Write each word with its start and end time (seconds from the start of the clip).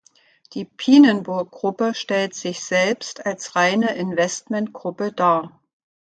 Die 0.53 0.65
Pijnenburg-Gruppe 0.65 1.93
stellt 1.93 2.33
sich 2.33 2.63
selbst 2.65 3.23
als 3.23 3.55
reine 3.55 3.93
Investmentgruppe 3.93 5.11
dar. 5.13 5.61